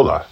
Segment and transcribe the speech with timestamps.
[0.00, 0.24] Olá,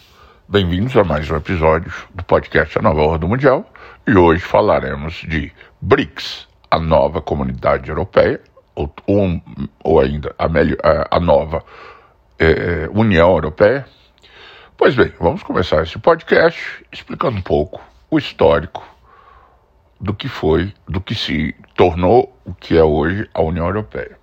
[0.49, 3.69] bem-vindos a mais um episódio do podcast A Nova Ordem Mundial
[4.07, 8.41] e hoje falaremos de BRICS, a nova comunidade europeia,
[8.77, 8.95] ou,
[9.83, 10.79] ou, ainda a, melhor,
[11.11, 11.65] a, nova
[12.39, 13.85] é, União Europeia.
[14.77, 18.89] Pois bem, vamos começar esse podcast explicando um pouco o histórico
[20.01, 24.17] do que foi, do que se tornou o que é hoje a União Europeia.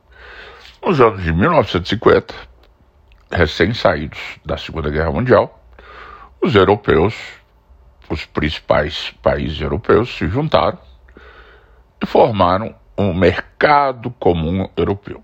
[0.82, 2.34] Nos anos de 1950,
[3.34, 5.60] recém-saídos da Segunda Guerra Mundial,
[6.42, 7.16] os europeus,
[8.10, 10.78] os principais países europeus, se juntaram
[12.02, 15.24] e formaram um mercado comum europeu.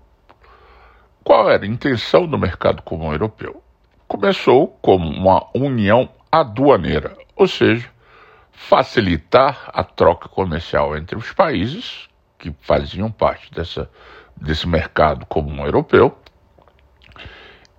[1.22, 3.62] Qual era a intenção do mercado comum europeu?
[4.08, 7.88] Começou como uma união aduaneira, ou seja,
[8.50, 13.88] facilitar a troca comercial entre os países que faziam parte dessa,
[14.36, 16.19] desse mercado comum europeu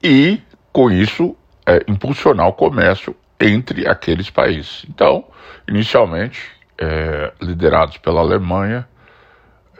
[0.04, 0.42] e,
[0.72, 4.86] com isso, é, impulsionar o comércio entre aqueles países.
[4.90, 5.26] Então,
[5.68, 6.40] inicialmente,
[6.78, 8.88] é, liderados pela Alemanha,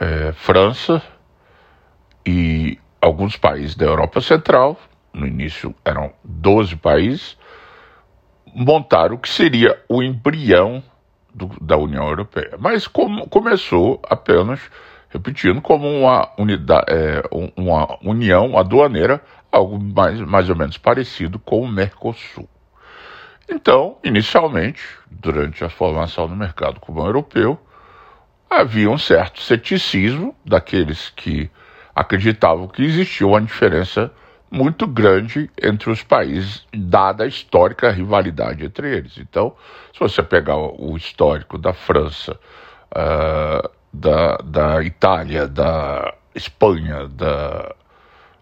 [0.00, 1.02] é, França
[2.26, 4.78] e alguns países da Europa Central,
[5.12, 7.36] no início eram 12 países,
[8.54, 10.82] montaram o que seria o embrião
[11.34, 12.56] do, da União Europeia.
[12.58, 14.60] Mas como, começou apenas,
[15.12, 17.22] repetindo, como uma, unidade, é,
[17.56, 22.48] uma união aduaneira algo mais, mais ou menos parecido com o Mercosul.
[23.48, 27.60] Então, inicialmente, durante a formação do mercado comum europeu,
[28.48, 31.50] havia um certo ceticismo daqueles que
[31.94, 34.10] acreditavam que existia uma diferença
[34.50, 39.18] muito grande entre os países, dada a histórica rivalidade entre eles.
[39.18, 39.54] Então,
[39.92, 42.38] se você pegar o histórico da França,
[42.94, 47.74] uh, da, da Itália, da Espanha, da,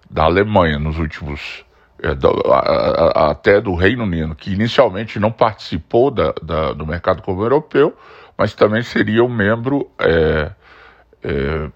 [0.08, 1.64] da Alemanha nos últimos.
[2.02, 6.86] É, do, a, a, até do Reino Unido, que inicialmente não participou da, da, do
[6.86, 7.94] mercado comum europeu,
[8.38, 10.50] mas também seria um membro é,
[11.22, 11.70] é,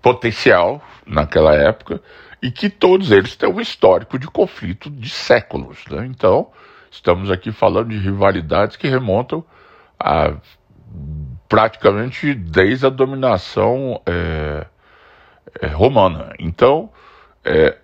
[0.00, 2.00] potencial naquela época,
[2.40, 5.84] e que todos eles têm um histórico de conflito de séculos.
[5.90, 6.06] Né?
[6.06, 6.52] Então,
[6.88, 9.44] estamos aqui falando de rivalidades que remontam
[9.98, 10.34] a
[11.52, 14.64] praticamente desde a dominação é,
[15.60, 16.32] é romana.
[16.38, 16.88] Então,
[17.44, 17.76] é,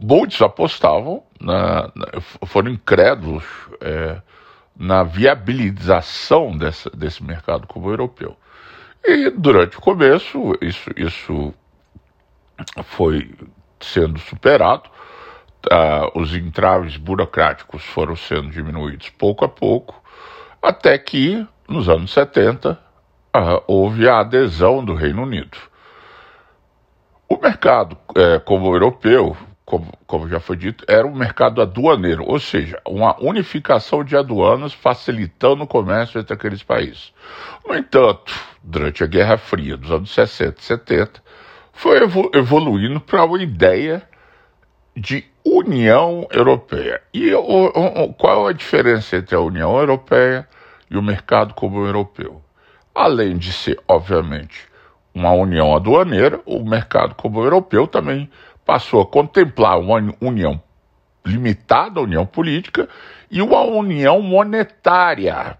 [0.00, 3.44] muitos apostavam, na, na, foram incrédulos
[3.82, 4.22] é,
[4.74, 8.34] na viabilização dessa, desse mercado como europeu.
[9.04, 11.52] E durante o começo, isso, isso
[12.84, 13.30] foi
[13.78, 14.88] sendo superado,
[15.70, 20.02] ah, os entraves burocráticos foram sendo diminuídos pouco a pouco,
[20.62, 22.78] até que, nos anos 70,
[23.32, 25.56] ah, houve a adesão do Reino Unido.
[27.28, 32.24] O mercado, é, como o europeu, como, como já foi dito, era um mercado aduaneiro,
[32.26, 37.12] ou seja, uma unificação de aduanas facilitando o comércio entre aqueles países.
[37.66, 41.22] No entanto, durante a Guerra Fria dos anos 60 e 70,
[41.72, 41.98] foi
[42.34, 44.02] evoluindo para uma ideia
[44.94, 47.00] de União Europeia.
[47.14, 50.61] E o, o, qual a diferença entre a União Europeia e
[50.96, 52.42] o mercado comum europeu?
[52.94, 54.68] Além de ser, obviamente,
[55.14, 58.30] uma união aduaneira, o mercado comum europeu também
[58.64, 60.62] passou a contemplar uma união
[61.24, 62.88] limitada, união política,
[63.30, 65.56] e uma união monetária.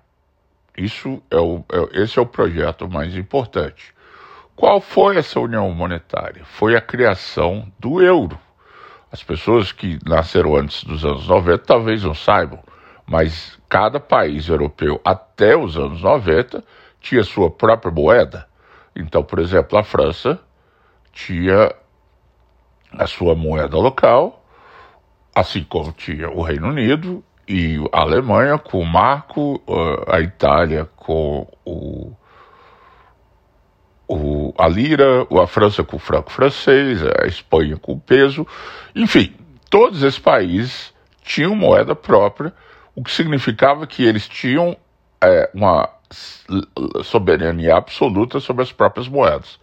[0.76, 3.94] Isso é o, é, esse é o projeto mais importante.
[4.56, 6.44] Qual foi essa união monetária?
[6.44, 8.38] Foi a criação do euro.
[9.10, 12.62] As pessoas que nasceram antes dos anos 90 talvez não saibam,
[13.12, 16.64] mas cada país europeu até os anos 90
[16.98, 18.48] tinha sua própria moeda.
[18.96, 20.40] Então, por exemplo, a França
[21.12, 21.74] tinha
[22.90, 24.42] a sua moeda local,
[25.34, 29.62] assim como tinha o Reino Unido e a Alemanha com o marco,
[30.06, 32.12] a Itália com o,
[34.08, 38.46] o, a lira, a França com o franco francês, a Espanha com o peso,
[38.96, 39.36] enfim,
[39.68, 42.54] todos esses países tinham moeda própria,
[42.94, 44.76] o que significava que eles tinham
[45.22, 45.88] é, uma
[47.04, 49.58] soberania absoluta sobre as próprias moedas.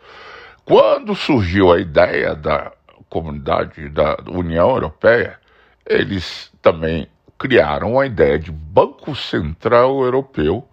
[0.66, 2.72] Quando surgiu a ideia da
[3.10, 5.40] comunidade da União Europeia,
[5.86, 10.68] eles também criaram a ideia de Banco Central Europeu,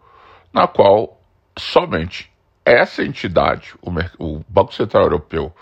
[0.53, 1.21] na qual
[1.59, 2.31] somente
[2.65, 3.75] essa entidade,
[4.19, 5.55] o, Banco Central Europeu,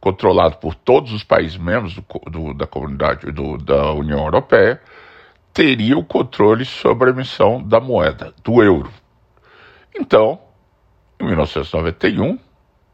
[0.00, 4.80] controlado por todos os países membros do, do, da comunidade do, da União Europeia,
[5.52, 8.90] teria o controle sobre a emissão da moeda, do euro.
[9.94, 10.40] Então,
[11.20, 12.38] em 1991,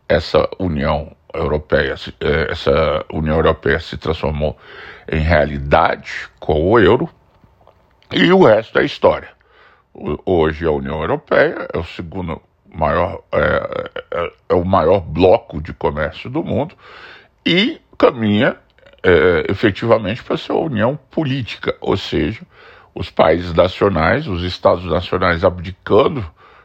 [0.09, 4.57] essa União Europeia, eh, essa União Europeia se transformou
[5.11, 7.09] em realidade com o euro,
[8.11, 9.29] E o resto é história.
[10.25, 15.75] Hoje a União Europeia é o segundo maior, é, é, é o maior bloco de
[15.75, 16.75] comércio do mundo
[17.45, 18.57] e caminha
[19.03, 22.43] é, efetivamente para ser uma união política, ou seja,
[22.95, 26.25] os países nacionais, os estados nacionais abdicando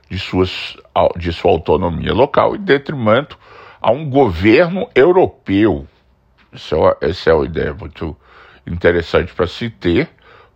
[0.09, 0.75] de, suas,
[1.17, 3.37] de sua autonomia local em detrimento
[3.81, 5.87] a um governo europeu.
[6.51, 8.15] Essa é, essa é uma ideia muito
[8.65, 10.09] interessante para se ter,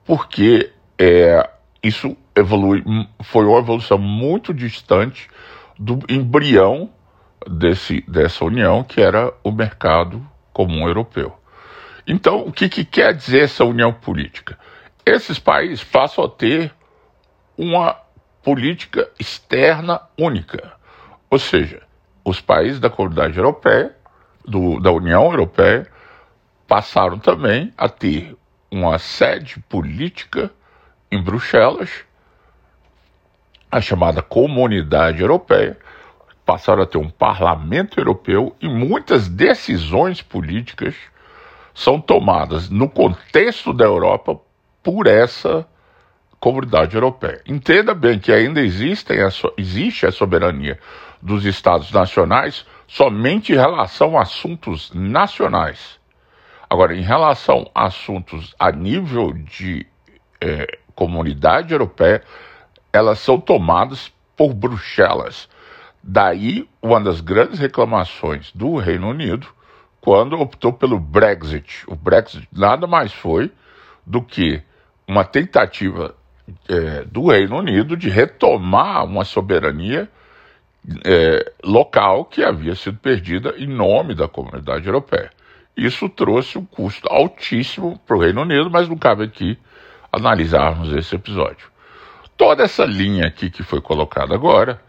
[0.05, 1.47] porque é,
[1.83, 2.83] isso evolui,
[3.23, 5.27] foi uma evolução muito distante
[5.77, 6.89] do embrião
[7.47, 11.37] desse, dessa união, que era o mercado comum europeu.
[12.07, 14.57] Então, o que, que quer dizer essa união política?
[15.05, 16.73] Esses países passam a ter
[17.57, 17.97] uma
[18.41, 20.71] política externa única.
[21.29, 21.81] Ou seja,
[22.23, 23.93] os países da comunidade europeia,
[24.45, 25.85] do, da União Europeia,
[26.65, 28.37] passaram também a ter
[28.71, 30.49] uma sede política
[31.11, 31.89] em Bruxelas,
[33.69, 35.77] a chamada Comunidade Europeia,
[36.45, 40.95] passaram a ter um parlamento europeu e muitas decisões políticas
[41.77, 44.41] são tomadas no contexto da Europa
[44.81, 45.63] por essa
[46.39, 47.39] comunidade europeia.
[47.47, 50.79] Entenda bem que ainda existem a so, existe a soberania
[51.21, 55.99] dos Estados nacionais somente em relação a assuntos nacionais.
[56.67, 59.85] Agora, em relação a assuntos a nível de
[60.41, 62.23] é, comunidade europeia,
[62.91, 65.47] elas são tomadas por Bruxelas.
[66.01, 69.55] Daí, uma das grandes reclamações do Reino Unido
[70.07, 71.83] quando optou pelo Brexit.
[71.85, 73.51] O Brexit nada mais foi
[74.05, 74.61] do que
[75.05, 76.15] uma tentativa
[76.69, 80.09] é, do Reino Unido de retomar uma soberania
[81.05, 85.29] é, local que havia sido perdida em nome da comunidade europeia.
[85.75, 89.59] Isso trouxe um custo altíssimo para o Reino Unido, mas não cabe aqui
[90.09, 91.67] analisarmos esse episódio.
[92.37, 94.81] Toda essa linha aqui que foi colocada agora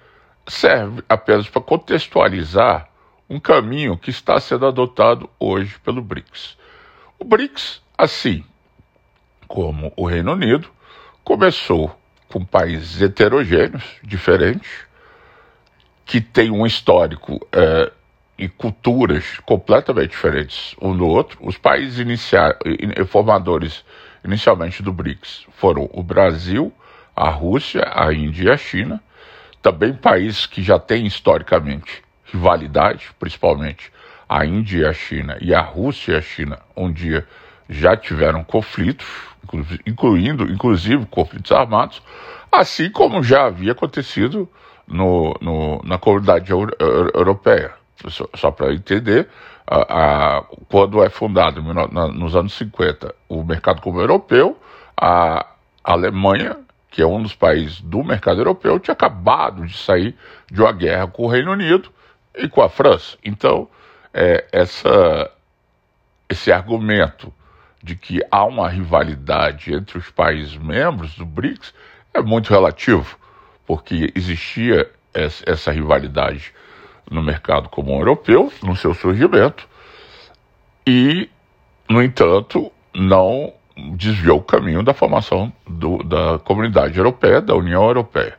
[0.46, 2.88] serve apenas para contextualizar
[3.28, 6.56] um caminho que está sendo adotado hoje pelo BRICS.
[7.18, 8.44] O BRICS, assim
[9.46, 10.68] como o Reino Unido,
[11.22, 11.94] começou
[12.28, 14.70] com países heterogêneos, diferentes,
[16.06, 17.92] que têm um histórico é,
[18.38, 21.38] e culturas completamente diferentes um do outro.
[21.42, 21.98] Os países
[23.06, 23.84] formadores
[24.24, 26.72] inicialmente do BRICS foram o Brasil,
[27.14, 29.02] a Rússia, a Índia e a China.
[29.60, 32.02] Também países que já têm historicamente
[32.32, 33.92] rivalidade, principalmente
[34.28, 37.26] a Índia e a China e a Rússia e a China um dia
[37.68, 39.06] já tiveram conflitos,
[39.86, 42.02] incluindo inclusive conflitos armados,
[42.50, 44.48] assim como já havia acontecido
[44.86, 47.72] no, no, na comunidade europeia.
[48.08, 49.28] Só, só para entender,
[49.66, 54.56] a, a, quando é fundado na, nos anos 50 o mercado comum europeu,
[54.96, 55.44] a,
[55.88, 56.58] Alemanha,
[56.90, 60.14] que é um dos países do mercado europeu, tinha acabado de sair
[60.50, 61.90] de uma guerra com o Reino Unido
[62.38, 63.18] e com a França.
[63.24, 63.68] Então,
[64.14, 65.30] é, essa,
[66.28, 67.32] esse argumento
[67.82, 71.74] de que há uma rivalidade entre os países membros do BRICS
[72.14, 73.18] é muito relativo,
[73.66, 76.52] porque existia essa, rivalidade
[77.10, 79.68] no mercado comum europeu, no seu surgimento,
[80.86, 81.28] e,
[81.88, 83.52] no entanto, não
[83.94, 88.36] desviou o caminho da formação do, da comunidade europeia, da União Europeia.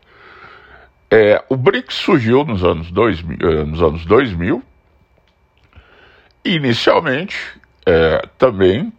[1.11, 4.63] É, o BRICS surgiu nos anos 2000, eh, nos anos 2000
[6.45, 7.37] inicialmente
[7.85, 8.93] é, também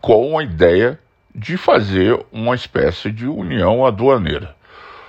[0.00, 0.98] com a ideia
[1.34, 4.54] de fazer uma espécie de união aduaneira.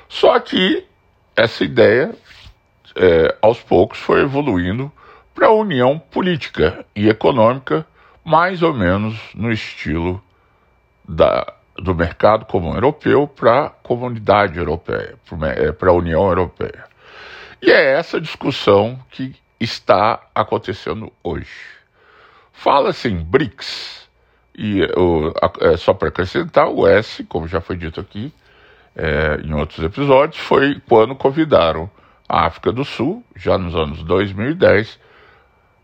[0.07, 0.85] Só que
[1.35, 2.13] essa ideia
[2.95, 4.91] é, aos poucos foi evoluindo
[5.33, 7.85] para a união política e econômica,
[8.23, 10.23] mais ou menos no estilo
[11.07, 15.17] da, do mercado comum europeu para a comunidade europeia,
[15.77, 16.85] para a União Europeia.
[17.61, 21.73] E é essa discussão que está acontecendo hoje.
[22.51, 24.09] Fala-se em BRICS,
[24.55, 28.31] e o, é, só para acrescentar, o S, como já foi dito aqui
[28.95, 31.89] é, em outros episódios, foi quando convidaram
[32.29, 34.99] a África do Sul, já nos anos 2010,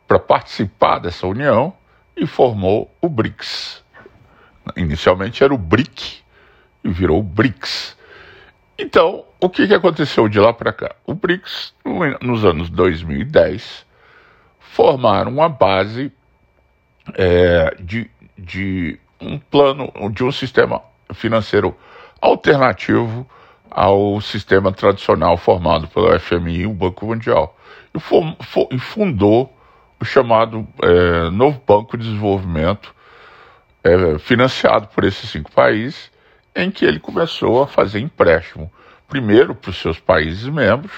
[0.08, 1.74] para participar dessa união
[2.15, 3.84] e formou o BRICS.
[4.76, 6.20] Inicialmente era o BRIC
[6.84, 7.98] e virou o BRICS.
[8.78, 10.96] Então, o que, que aconteceu de lá para cá?
[11.06, 11.74] O BRICS,
[12.22, 13.86] nos anos 2010,
[14.60, 16.12] formaram uma base
[17.16, 20.82] é, de, de um plano, de um sistema
[21.14, 21.76] financeiro
[22.22, 23.28] alternativo
[23.70, 27.58] ao sistema tradicional formado pelo FMI e o Banco Mundial.
[27.94, 29.54] E, fundou
[30.00, 32.96] o chamado é, Novo Banco de Desenvolvimento,
[33.89, 36.12] é, financiado por esses cinco países
[36.55, 38.72] em que ele começou a fazer empréstimo,
[39.08, 40.93] primeiro para os seus países membros,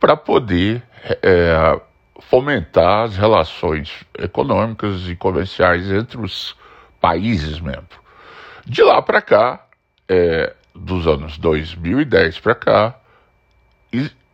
[0.00, 0.82] para poder
[1.22, 1.80] é,
[2.20, 6.56] fomentar as relações econômicas e comerciais entre os
[7.00, 7.98] países membros.
[8.64, 9.66] De lá para cá,
[10.08, 12.98] é, dos anos 2010 para cá,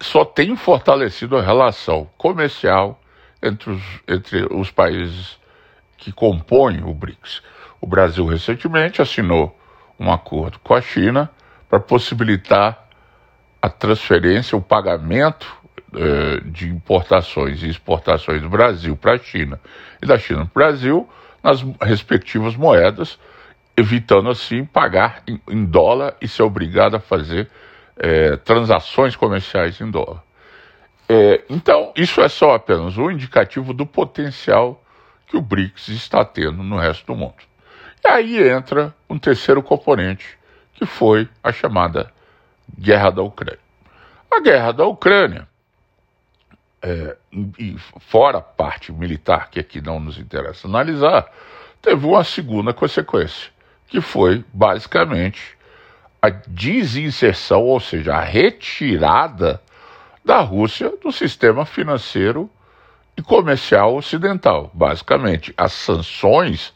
[0.00, 3.00] só tem fortalecido a relação comercial
[3.42, 5.38] entre os, entre os países
[6.02, 7.42] que compõem o BRICS.
[7.80, 9.56] O Brasil recentemente assinou
[10.00, 11.30] um acordo com a China
[11.68, 12.88] para possibilitar
[13.60, 15.46] a transferência, o pagamento
[15.94, 19.60] eh, de importações e exportações do Brasil para a China
[20.02, 21.08] e da China para o Brasil
[21.40, 23.16] nas respectivas moedas,
[23.76, 27.48] evitando assim pagar em, em dólar e ser obrigado a fazer
[27.96, 30.20] eh, transações comerciais em dólar.
[31.08, 34.81] É, então, isso é só apenas um indicativo do potencial
[35.26, 37.34] que o BRICS está tendo no resto do mundo.
[38.04, 40.38] E aí entra um terceiro componente,
[40.74, 42.12] que foi a chamada
[42.78, 43.60] guerra da Ucrânia.
[44.30, 45.48] A guerra da Ucrânia,
[46.82, 47.16] é,
[47.58, 51.30] e fora a parte militar, que aqui não nos interessa analisar,
[51.80, 53.50] teve uma segunda consequência,
[53.86, 55.56] que foi basicamente
[56.20, 59.60] a desinserção, ou seja, a retirada
[60.24, 62.50] da Rússia do sistema financeiro
[63.16, 64.70] e comercial ocidental.
[64.72, 66.72] Basicamente, as sanções,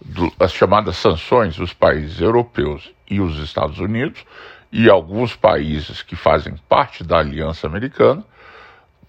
[0.00, 4.24] do, as chamadas sanções dos países europeus e os Estados Unidos
[4.70, 8.24] e alguns países que fazem parte da Aliança Americana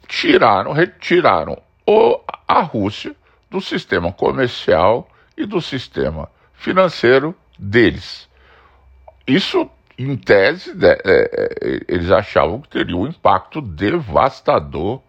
[0.08, 3.16] tiraram, retiraram o, a Rússia
[3.50, 8.28] do sistema comercial e do sistema financeiro deles.
[9.26, 15.02] Isso em tese, é, é, eles achavam que teria um impacto devastador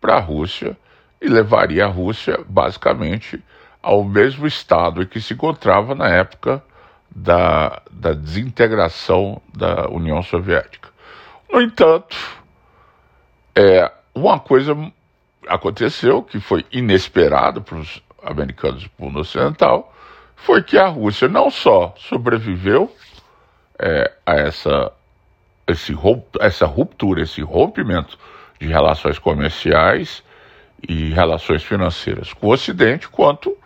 [0.00, 0.76] para a Rússia
[1.20, 3.42] e levaria a Rússia, basicamente,
[3.82, 6.62] ao mesmo estado em que se encontrava na época
[7.10, 10.88] da, da desintegração da União Soviética.
[11.52, 12.16] No entanto,
[13.54, 14.76] é, uma coisa
[15.48, 19.92] aconteceu que foi inesperado para os americanos do mundo ocidental,
[20.36, 22.94] foi que a Rússia não só sobreviveu
[23.78, 24.92] é, a essa,
[25.66, 25.94] esse,
[26.40, 28.18] essa ruptura, esse rompimento
[28.60, 30.22] de relações comerciais
[30.88, 33.56] e relações financeiras com o Ocidente, quanto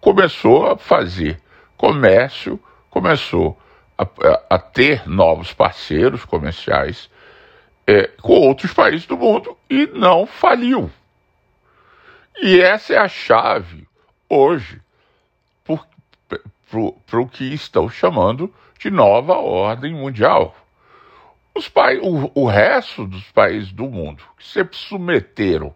[0.00, 1.40] começou a fazer
[1.76, 3.58] comércio, começou
[3.96, 4.06] a,
[4.50, 7.10] a, ter novos parceiros comerciais
[7.86, 10.90] é, com outros países do mundo e não faliu.
[12.42, 13.86] E essa é a chave
[14.28, 14.80] hoje
[17.06, 20.56] para o que estão chamando de nova ordem mundial.
[21.54, 21.70] Os
[22.02, 25.74] o, o resto dos países do mundo que se submeteram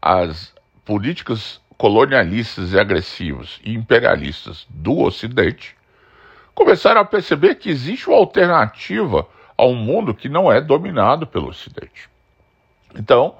[0.00, 5.76] às políticas colonialistas e agressivas e imperialistas do Ocidente
[6.54, 9.26] começaram a perceber que existe uma alternativa
[9.56, 12.08] a um mundo que não é dominado pelo Ocidente.
[12.94, 13.36] Então,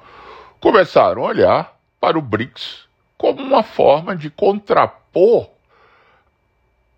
[0.61, 2.87] começaram a olhar para o BRICS
[3.17, 5.51] como uma forma de contrapor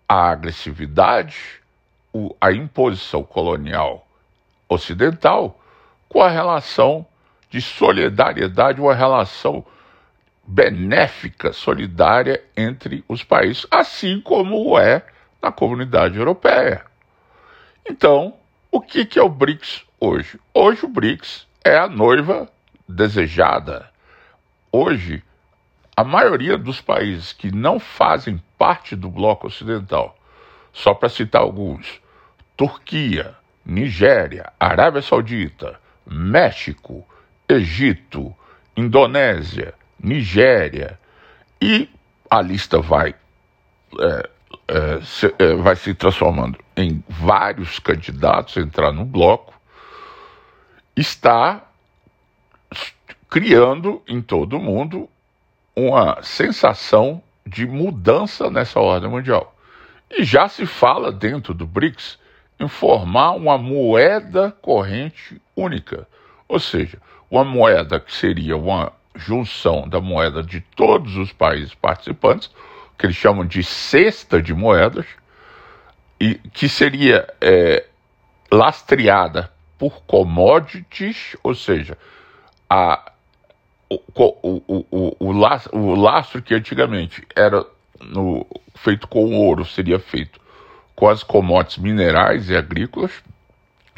[0.07, 1.61] a agressividade
[2.39, 4.05] a imposição colonial
[4.67, 5.59] ocidental
[6.09, 7.05] com a relação
[7.51, 9.63] de solidariedade, uma relação
[10.47, 15.05] benéfica, solidária entre os países, assim como é
[15.41, 16.83] na comunidade europeia.
[17.87, 18.35] Então,
[18.71, 20.39] o que, que é o BRICS hoje?
[20.53, 22.49] Hoje o BRICS é a noiva
[22.87, 23.91] desejada.
[24.71, 25.21] Hoje,
[25.95, 30.17] a maioria dos países que não fazem parte do bloco ocidental,
[30.71, 31.99] só para citar alguns,
[32.55, 37.05] Turquia, Nigéria, Arábia Saudita, México,
[37.53, 38.35] Egito,
[38.75, 40.99] Indonésia, Nigéria
[41.61, 41.89] e
[42.29, 43.13] a lista vai,
[43.99, 44.29] é,
[44.67, 49.53] é, se, é, vai se transformando em vários candidatos a entrar no bloco,
[50.95, 51.61] está
[53.29, 55.09] criando em todo o mundo
[55.75, 59.55] uma sensação de mudança nessa ordem mundial.
[60.09, 62.19] E já se fala dentro do BRICS
[62.59, 66.07] em formar uma moeda corrente única,
[66.47, 66.99] ou seja,
[67.31, 72.51] uma moeda que seria uma junção da moeda de todos os países participantes,
[72.97, 75.05] que eles chamam de cesta de moedas,
[76.19, 77.85] e que seria é,
[78.51, 81.97] lastreada por commodities, ou seja,
[82.69, 83.11] a,
[83.89, 87.65] o, o, o, o, lastro, o lastro que antigamente era
[87.99, 88.45] no,
[88.75, 90.39] feito com ouro seria feito
[90.95, 93.11] com as commodities minerais e agrícolas,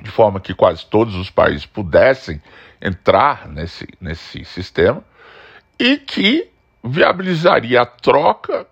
[0.02, 2.42] de forma que quase todos os países pudessem
[2.82, 5.04] entrar nesse, nesse sistema,
[5.80, 6.50] e que
[6.84, 8.68] viabilizaria a troca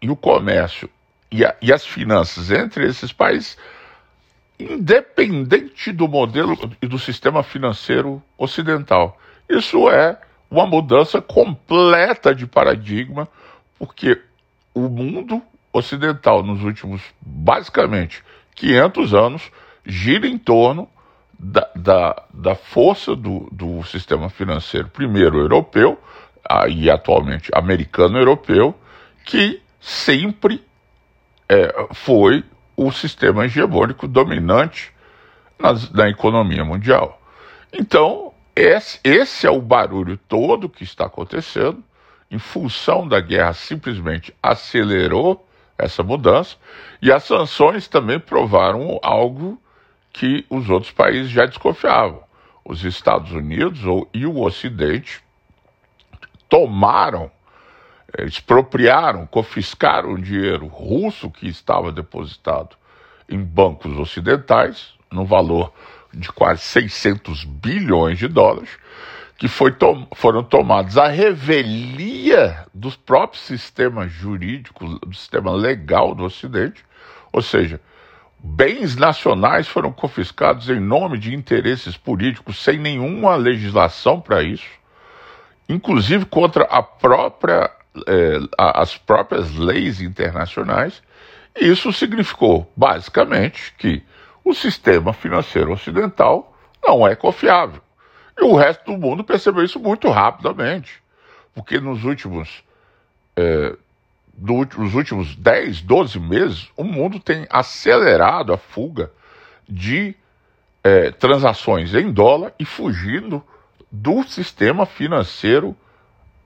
[0.00, 0.90] e o comércio
[1.30, 3.56] e, a, e as finanças entre esses países
[4.58, 9.18] independente do modelo e do sistema financeiro ocidental.
[9.48, 10.18] Isso é
[10.50, 13.28] uma mudança completa de paradigma,
[13.78, 14.20] porque
[14.72, 18.22] o mundo ocidental nos últimos, basicamente,
[18.54, 19.50] 500 anos
[19.84, 20.88] gira em torno
[21.38, 25.98] da, da, da força do, do sistema financeiro, primeiro europeu,
[26.68, 28.74] e atualmente americano-europeu,
[29.24, 30.62] que sempre
[31.48, 32.44] é, foi
[32.76, 34.92] o sistema hegemônico dominante
[35.58, 37.20] nas, na economia mundial.
[37.72, 41.82] Então, esse, esse é o barulho todo que está acontecendo,
[42.30, 46.56] em função da guerra, simplesmente acelerou essa mudança,
[47.02, 49.60] e as sanções também provaram algo
[50.14, 52.22] que os outros países já desconfiavam.
[52.64, 55.20] Os Estados Unidos ou, e o Ocidente
[56.48, 57.30] tomaram,
[58.16, 62.76] eh, expropriaram, confiscaram o dinheiro russo que estava depositado
[63.28, 65.72] em bancos ocidentais, no valor
[66.12, 68.70] de quase 600 bilhões de dólares,
[69.36, 76.84] que tom foram tomados à revelia dos próprios sistemas jurídicos, do sistema legal do Ocidente,
[77.32, 77.80] ou seja,
[78.44, 84.68] bens nacionais foram confiscados em nome de interesses políticos sem nenhuma legislação para isso,
[85.66, 87.70] inclusive contra a própria,
[88.06, 91.02] eh, as próprias leis internacionais.
[91.58, 94.02] Isso significou, basicamente, que
[94.44, 97.80] o sistema financeiro ocidental não é confiável.
[98.38, 101.02] E o resto do mundo percebeu isso muito rapidamente,
[101.54, 102.62] porque nos últimos,
[103.36, 103.74] é,
[104.44, 109.10] nos últimos 10, 12 meses, o mundo tem acelerado a fuga
[109.66, 110.14] de
[110.82, 113.42] é, transações em dólar e fugindo
[113.90, 115.74] do sistema financeiro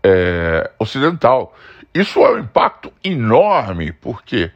[0.02, 1.56] é, ocidental.
[1.92, 4.52] Isso é um impacto enorme, porque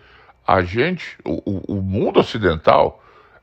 [0.47, 3.03] a gente, o, o mundo ocidental,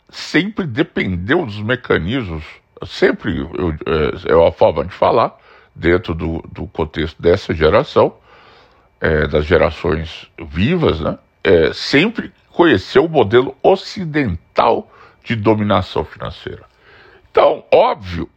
[0.10, 2.44] sempre dependeu dos mecanismos,
[2.86, 5.38] sempre eu, é, é a forma de falar,
[5.76, 8.16] dentro do, do contexto dessa geração,
[9.02, 14.92] é, das gerações vivas, né, é, sempre conheceu o modelo ocidental
[15.24, 16.64] de dominação financeira.
[17.32, 18.30] Então, óbvio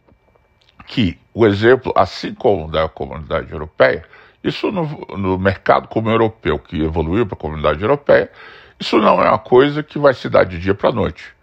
[0.85, 4.05] que o exemplo, assim como da comunidade europeia,
[4.43, 4.85] isso no,
[5.17, 8.31] no mercado como europeu, que evoluiu para a comunidade europeia,
[8.79, 11.33] isso não é uma coisa que vai se dar de dia para a noite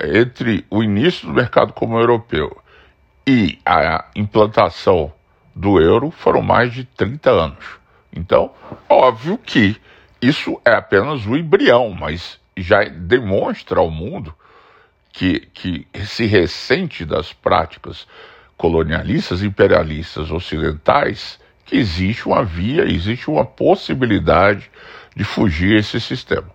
[0.00, 2.56] entre o início do mercado comum europeu
[3.26, 5.12] e a implantação
[5.54, 7.81] do euro foram mais de 30 anos.
[8.14, 8.52] Então,
[8.88, 9.76] óbvio que
[10.20, 14.34] isso é apenas o embrião, mas já demonstra ao mundo
[15.12, 18.06] que, que se ressente das práticas
[18.56, 24.70] colonialistas, imperialistas ocidentais, que existe uma via, existe uma possibilidade
[25.16, 26.50] de fugir esse sistema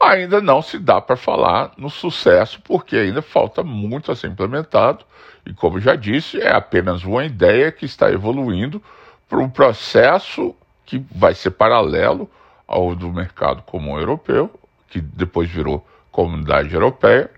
[0.00, 5.04] ainda não se dá para falar no sucesso, porque ainda falta muito a ser implementado.
[5.46, 8.82] E como já disse, é apenas uma ideia que está evoluindo
[9.28, 10.54] para um processo
[10.84, 12.30] que vai ser paralelo
[12.66, 14.50] ao do mercado comum europeu,
[14.88, 17.30] que depois virou comunidade europeia.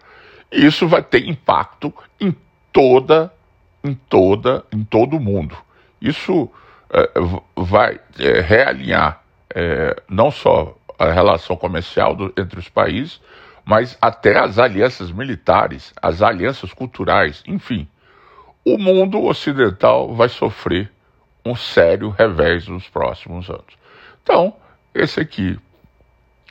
[0.52, 2.34] E isso vai ter impacto em
[2.72, 3.32] toda,
[3.82, 5.56] em toda, em todo o mundo.
[6.00, 6.50] Isso
[6.90, 7.10] é,
[7.56, 9.22] vai é, realinhar
[9.54, 13.20] é, não só a relação comercial do, entre os países,
[13.64, 17.88] mas até as alianças militares, as alianças culturais, enfim.
[18.64, 20.90] O mundo ocidental vai sofrer
[21.46, 23.78] um sério revés nos próximos anos.
[24.22, 24.56] Então,
[24.94, 25.58] esse aqui,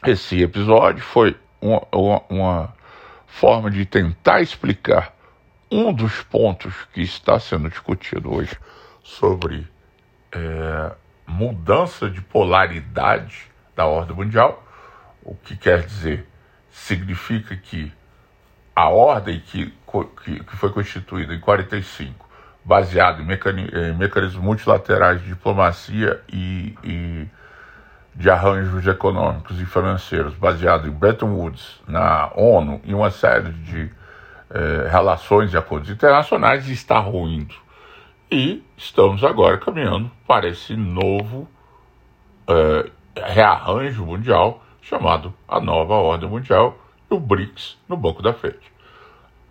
[0.06, 2.76] esse episódio foi uma, uma, uma
[3.28, 5.14] forma de tentar explicar
[5.70, 8.56] um dos pontos que está sendo discutido hoje
[9.04, 9.68] sobre
[10.32, 10.92] é,
[11.28, 14.64] mudança de polaridade da ordem mundial,
[15.24, 16.28] o que quer dizer,
[16.72, 17.92] significa que
[18.76, 19.74] a ordem que,
[20.24, 22.25] que, que foi constituída em 45,
[22.66, 27.28] baseada em, em mecanismos multilaterais de diplomacia e, e
[28.16, 33.92] de arranjos econômicos e financeiros, baseado em Bretton Woods, na ONU e uma série de
[34.50, 37.54] eh, relações e acordos internacionais, está ruindo.
[38.32, 41.48] E estamos agora caminhando para esse novo
[42.48, 46.78] eh, rearranjo mundial chamado a nova ordem mundial
[47.12, 48.72] e o BRICS no banco da frente.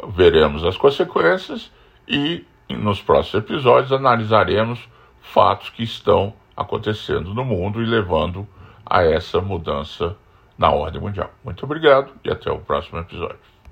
[0.08, 1.70] Veremos as consequências
[2.08, 4.88] e nos próximos episódios analisaremos
[5.20, 8.46] fatos que estão acontecendo no mundo e levando
[8.86, 10.16] a essa mudança
[10.56, 11.30] na ordem mundial.
[11.42, 13.53] Muito obrigado e até o próximo episódio.